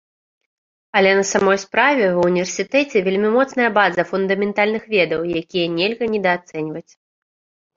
Але 0.97 1.11
на 1.19 1.25
самой 1.31 1.57
справе, 1.65 2.07
ва 2.15 2.23
ўніверсітэце 2.31 2.97
вельмі 3.09 3.29
моцная 3.37 3.69
база 3.79 4.01
фундаментальных 4.13 4.83
ведаў, 4.97 5.21
якія 5.43 5.67
нельга 5.79 6.05
недаацэньваць. 6.17 6.89